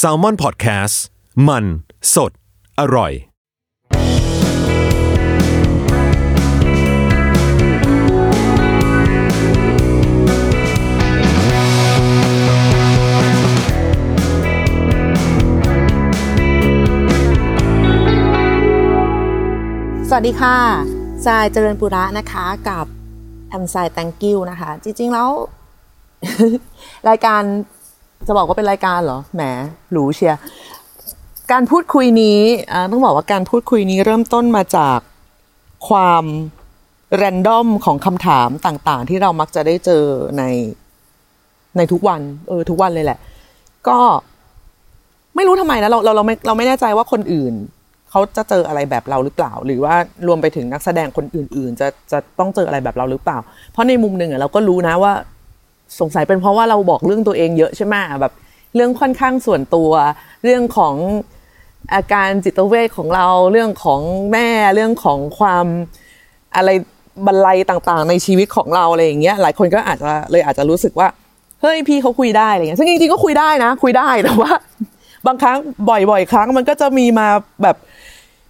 [0.00, 0.96] s a l ม o n PODCAST
[1.48, 1.64] มัน
[2.14, 2.32] สด
[2.80, 3.14] อร่อย ส
[20.14, 20.56] วัสดีค่ะ
[21.26, 22.86] ทรายเจริญปุระนะคะกับ
[23.48, 25.30] แอมทราย thank you นะคะ จริงๆแล้ว
[27.08, 27.42] รายการ
[28.26, 29.42] จะบอกว่าเป็นรายการเหรอ แหม
[29.92, 30.34] หรูเชีย
[31.52, 32.40] การพูดคุยนี้
[32.90, 34.98] ต้องบอกว่าการพูดคุยนี้เริ่มต้นมาจาก
[35.88, 36.24] ความ
[37.16, 40.04] แรนดอมของคำถามต่างๆ ที่เรามักจะได้เจอ
[40.38, 40.42] ใน
[41.76, 43.18] ในทุกวัน เออ ทุกวันเลยแหละ
[43.88, 43.98] ก็
[45.36, 47.54] ไม่รู้ทำไมนะเราเราเราไม่เราไม่แน่ใจว่าคนอื่น
[48.10, 49.94] เขาจะเจออะไรแบบเราหรือเปล่า หรือว่า
[50.26, 53.38] รวมไปถึงนักแสดงคนอื่น ๆ จะจะต้องเจออะไรแบบเราหรือเปล่า
[53.72, 55.12] เพราะในมุมหนึ่งอะเราก็รู้นะว่า
[56.00, 58.32] สงสัยเป็นเพราะว่าเราบอกเรื่องตัวเองเยอะใช่ไหมแบบ
[58.74, 59.90] เรื่องค่อนข้างส่วนตัว
[60.44, 60.94] เรื่องของ
[61.94, 64.00] อาการจิตเวชของเราเรื่องของ
[64.32, 65.66] แม่เรื่องของความ
[66.56, 66.70] อะไร
[67.26, 71.08] บรรลัยต่างๆ ในชีวิตของเราอะไรอย่างเงี้ยหลายคนก็อาจจะเลยอาจจะรู้สึกว่า
[71.60, 74.52] เฮ้ยพี่เขาคุยได้อะไรเงี้ยซึ่งจริงๆก็คุยได้นะ คุยได้แต่ว่า
[75.26, 75.56] บางครั้ง
[75.88, 77.28] บ่อยๆ ครั้งมันก็จะมีมา
[77.62, 77.76] แบบ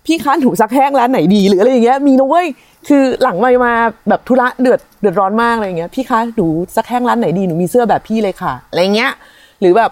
[0.07, 2.47] พี่ค้านถูซักแห้งร้านไหนดีหรืออะไรอย่างเงี้ยมีนะเว้ย
[2.89, 3.73] คือหลังไม่มา
[4.09, 9.11] แบบธุระเดือดเดือดร้อนมากอะไรอย่างเงี้ยพี่คะหนูซักแห้งร้านไหนดีหนูมีเสื้อแบบพี่เลยค่ะอะไรเงี้ย
[9.61, 9.91] หรือแบบ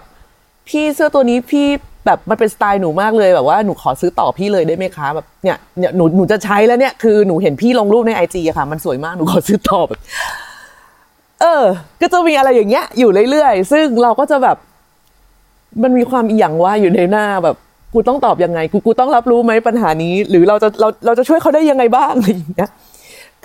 [0.69, 1.67] พี่เสื้อตัวนี้พี่
[2.05, 9.99] แบบมันเป็นสไตล์หนูมากเลยแบบว่าหนูขอซื้อต่อพี่เลยได้ไหมคะแบบเนี่ยเนี่ยหนูหนูจะใช้แล้วเนี่ยคือหนูเห็นพี่ลงรูปในไอจีอะค่ะ มันสวยมากหนูขอซื้อต่อแบบ
[11.41, 11.63] เออ
[12.01, 14.57] ก็จะมีอะไรอย่างเงี้ย อยู่เรื่อยๆ ซึ่งเราก็จะแบบ
[15.83, 17.55] มันมีความอีหยังว่าอยู่ในหน้าแบบ
[17.93, 22.69] กูต้องตอบยังไง กูกูต้องรับรู้ไหมปัญหานี้ หรือเราจะเราเราจะช่วยเขาได้ยังไงบ้างอะไรอย่างเงี้ย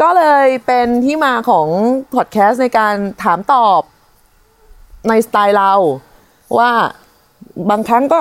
[0.00, 1.66] ก็เลยเป็นที่มาของ
[2.14, 3.80] พอดแคสต์ในการถามตอบ
[5.08, 5.72] ในสไตล์เรา
[6.58, 6.70] ว่า
[7.70, 8.20] บางครั้งก็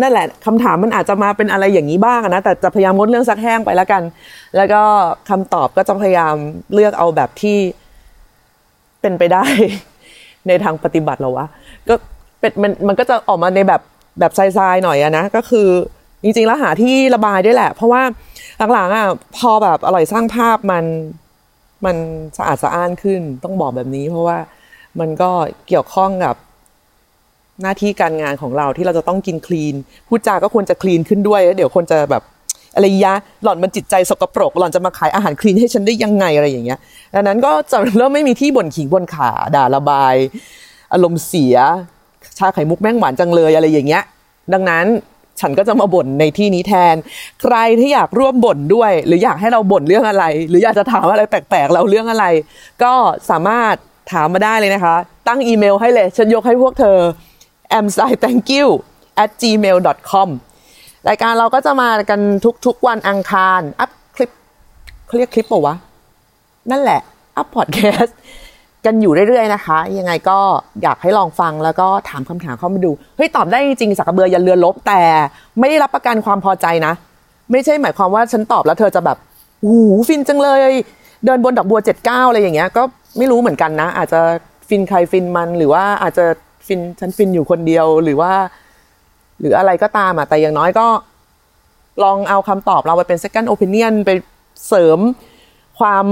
[0.00, 4.02] นั่นแหละคำถามมันอาจจะมาเป็นอะไรอย่างนี้บ้างนะแต่จะพยายามงดเรื่องซักแห้งไปแล้วกัน
[4.56, 4.82] แล้วก็
[5.30, 6.34] คำตอบก็จะพยายาม
[6.74, 7.58] เลือกเอาแบบที่
[9.00, 9.44] เป็นไปได้
[10.48, 11.46] ในทางปฏิบัติเรอวะ
[11.88, 11.94] ก็
[12.40, 13.80] เป็นมันมันก็จะออกมาในแบบ
[14.18, 15.68] แบบทรายๆหน่อยอะนะก็คือ
[16.22, 18.02] จริงๆแล้วหาที่ระบายด้วยแหละ เพราะว่า
[18.72, 20.84] หลังๆอะพอแบบอร่อยสร้างภาพมัน
[21.84, 21.96] มัน
[22.38, 24.38] สะอาดสะอ้านขึ้นต้องบอกแบบนี้ เพราะว่า
[25.00, 25.30] มันก็
[25.68, 26.36] เกี่ยวข้องกับ
[27.62, 29.74] หน้าที่การงานของเราที่เราจะต้องกินคลีน
[30.08, 32.22] พูดจาก็ควรจะคลีนขึ้นด้วยแล้วเดี๋ยวคนจะแบบ
[32.74, 36.78] อะไรยะหล่อนมันจิตใจสกปรกหล่อนจะมาขายอาหารคลีนให้ฉันได้ยังไงอะไรอย่างเงี้ย
[37.14, 40.14] ดังนั้นก็จะเริ่มไม่มีที่บ่นขิงบ่นขาด่าระบาย
[40.92, 41.56] อารมณ์เสีย
[42.38, 44.02] ชาไข่มุกแม่งหวานจังเลยอะไรอย่างเงี้ย
[44.52, 44.86] ดังนั้น
[45.40, 46.94] ฉันก็จะมาบ่นในที่นี้แทน
[47.42, 52.26] ใครที่อยากร่วมบ่นด้วย หรืออยากให้เราบ่นเรื่องอะไร หรืออยากจะถามอะไรแปลกๆ เราเรื่องอะไร
[52.82, 52.92] ก็
[53.30, 53.74] สามารถ
[54.12, 54.96] ถามมาได้เลยนะคะ
[55.28, 56.98] ตั้งอีเมลให้เลย ฉันยกให้พวกเธอ
[57.78, 58.66] am s i thank you
[59.22, 59.76] at gmail
[60.10, 60.28] com
[61.08, 62.20] รายการเราก็จะมากัน
[62.66, 64.30] ทุกๆวันอังคาร อัพคลิป
[65.06, 65.74] เขาเรียกคลิปป่าวะ
[66.70, 67.00] นั่นแหละ
[67.36, 68.16] อัพพอดแคสต์
[68.86, 70.38] กันอยู่เรื่อยๆนะคะ ยังไงก็
[70.82, 75.02] อยากให้ลองฟังแล้วก็ถามคำถามเข้ามาดูเฮ้ยตอบได้จริงๆสักกระเบือยันเรือลบแต่
[75.58, 76.92] ไม่ได้รับประกันความพอใจนะ
[77.50, 79.18] ไม่ใช่หมายความว่าฉันตอบแล้วเธอจะแบบ
[79.64, 79.78] หู
[80.08, 80.72] ฟินจังเลย
[81.24, 82.82] เดินบนดอกบัวเจ็ดเก้าอะไรอย่างเงี้ยก็
[83.18, 84.20] ไม่รู้เหมือนกันนะ อาจจะ
[84.68, 86.24] ฟินใครฟินมันหรือว่าอาจจะ
[86.66, 88.32] ฟินฉันฟินอยู่คนเดียวหรือว่า
[89.40, 90.86] หรืออะไรก็ตามอะแต่อย่างน้อยก็
[92.02, 94.10] ลองเอาคำตอบเราไปเป็น second opinion ไป
[94.68, 94.98] เสริม
[95.78, 96.06] ความ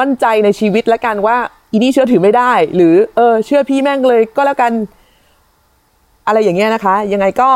[0.00, 1.36] มั่นใจในชีวิตแล้วกันว่า
[1.70, 4.72] อีนี่เชื่อถือไม่ได้ หรือเออเชื่อพี่แม่งเลยก็แล้วกัน
[6.26, 7.50] อะไรอย่างเงี้ยนะคะ ยังไงก็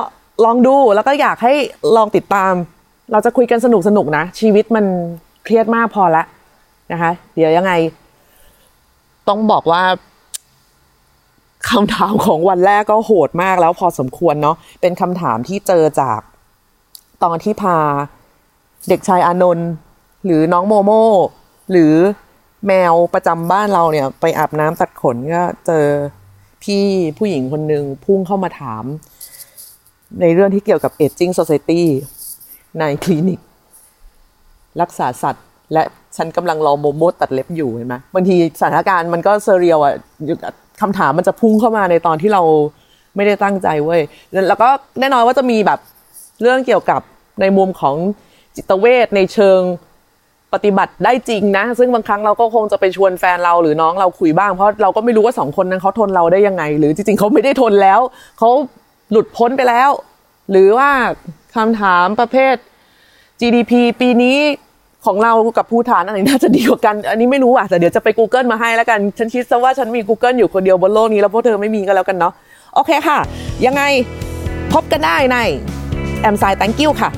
[0.44, 1.54] ลองดูแล้วก็อยากให้
[1.96, 2.52] ลองติดตาม
[3.12, 4.84] เราจะคุยกันสนุกสนุกนะ ชีวิตมัน
[5.44, 6.24] เครียดมากพอละ
[6.92, 7.72] นะคะ เดี๋ยวยังไง
[9.28, 9.82] ต้องบอกว่า
[11.70, 16.20] คำถามของวันแรกก็โหดมากแล้วพอสมควรเนาะเป็นคำถามที่เจอจาก
[17.24, 17.76] ตอนที่พา
[18.88, 19.68] เด็กชายอานนท์
[20.24, 20.90] หรือน้องโมโม
[21.70, 21.94] หรือ
[22.66, 25.84] แมวประจำบ้านเราเนี่ย ไปอาบน้ำตัดขนก็เจอ
[26.62, 26.84] พี่
[27.18, 28.84] ผู้หญิงคนหนึ่งพุ่งเข้ามาถาม
[30.20, 31.82] ในเรื่องที่เกี่ยวกับ Aging Society
[32.78, 33.40] ในคลินิก
[34.80, 35.82] รักษาสัตว์ และ
[36.16, 39.94] ฉันกำลังรอโมโมตัดเล็บอยู่เห็นไหมบางทีสถานการณ์มันก็เซเรียลอะ
[40.80, 42.42] คำถามมันจะพุ่งเข้ามาในตอนที่เรา
[43.16, 44.00] ไม่ได้ตั้งใจเว้ย
[44.48, 44.68] แล้วก็
[45.00, 45.80] แน่นอนว่าจะมีแบบ
[46.42, 47.00] เรื่องเกี่ยวกับ
[47.40, 47.96] ในมุมของ
[48.56, 49.60] จิตเวชในเชิง
[50.54, 58.00] ปฏิบัติได้จริงนะ ซึ่งบางครั้งเราก็คงจะไปชวนแฟนเราหรือน้องเราคุยบ้าง เพราะเราก็ไม่รู้ว่าสองคนนั้นเขาทนเราได้ยังไง หรือจริงๆเขาไม่ได้ทนแล้ว
[58.38, 58.50] เขา
[59.10, 59.90] หลุดพ้นไปแล้ว
[60.50, 60.90] หรือว่า
[61.56, 62.54] คำถามประเภท
[63.40, 64.38] GDP ปีนี้
[65.06, 72.32] ของเรากับภูฐานอันไหนน่าจะดีกว่ากัน อันนี้ไม่รู้อะแต่เดี๋ยวจะไป Google มาให้แล้วกัน ฉันคิดซะว่าฉันมี Google อยู่คนเดียวบนโลกนี้แล้วพวกเธอไม่มีก็แล้วกันเนาะ
[72.74, 73.18] โอเคค่ะ
[73.66, 73.82] ยังไง
[74.72, 75.36] พบกันได้ใน
[76.20, 77.10] แอมไซ thank you ค่ะ